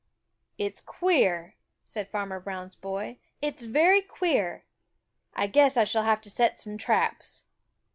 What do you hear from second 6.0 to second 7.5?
have to set some traps."